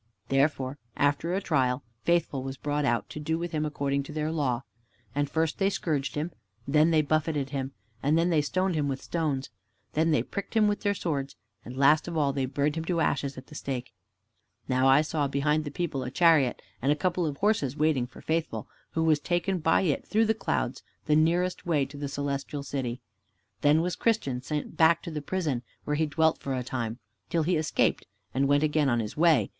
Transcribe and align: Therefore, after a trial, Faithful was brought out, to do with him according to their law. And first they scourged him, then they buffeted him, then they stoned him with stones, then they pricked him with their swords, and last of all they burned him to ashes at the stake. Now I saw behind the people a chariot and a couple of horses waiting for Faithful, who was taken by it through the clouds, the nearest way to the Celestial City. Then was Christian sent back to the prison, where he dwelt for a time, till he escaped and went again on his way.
Therefore, 0.29 0.79
after 0.97 1.35
a 1.35 1.41
trial, 1.41 1.83
Faithful 2.01 2.41
was 2.41 2.57
brought 2.57 2.85
out, 2.85 3.07
to 3.11 3.19
do 3.19 3.37
with 3.37 3.51
him 3.51 3.67
according 3.67 4.01
to 4.01 4.11
their 4.11 4.31
law. 4.31 4.63
And 5.13 5.29
first 5.29 5.59
they 5.59 5.69
scourged 5.69 6.15
him, 6.15 6.31
then 6.67 6.89
they 6.89 7.03
buffeted 7.03 7.51
him, 7.51 7.73
then 8.01 8.31
they 8.31 8.41
stoned 8.41 8.73
him 8.73 8.87
with 8.87 8.99
stones, 8.99 9.51
then 9.93 10.09
they 10.09 10.23
pricked 10.23 10.55
him 10.55 10.67
with 10.67 10.81
their 10.81 10.95
swords, 10.95 11.35
and 11.63 11.77
last 11.77 12.07
of 12.07 12.17
all 12.17 12.33
they 12.33 12.47
burned 12.47 12.73
him 12.77 12.85
to 12.85 12.99
ashes 12.99 13.37
at 13.37 13.45
the 13.45 13.53
stake. 13.53 13.93
Now 14.67 14.87
I 14.87 15.01
saw 15.03 15.27
behind 15.27 15.65
the 15.65 15.69
people 15.69 16.01
a 16.01 16.09
chariot 16.09 16.63
and 16.81 16.91
a 16.91 16.95
couple 16.95 17.27
of 17.27 17.37
horses 17.37 17.77
waiting 17.77 18.07
for 18.07 18.21
Faithful, 18.21 18.67
who 18.93 19.03
was 19.03 19.19
taken 19.19 19.59
by 19.59 19.81
it 19.81 20.07
through 20.07 20.25
the 20.25 20.33
clouds, 20.33 20.81
the 21.05 21.15
nearest 21.15 21.67
way 21.67 21.85
to 21.85 21.97
the 21.97 22.07
Celestial 22.09 22.63
City. 22.63 23.01
Then 23.61 23.81
was 23.83 23.95
Christian 23.95 24.41
sent 24.41 24.75
back 24.75 25.03
to 25.03 25.11
the 25.11 25.21
prison, 25.21 25.61
where 25.83 25.95
he 25.95 26.07
dwelt 26.07 26.39
for 26.39 26.55
a 26.55 26.63
time, 26.63 26.97
till 27.29 27.43
he 27.43 27.55
escaped 27.55 28.07
and 28.33 28.47
went 28.47 28.63
again 28.63 28.89
on 28.89 28.99
his 28.99 29.15
way. 29.15 29.49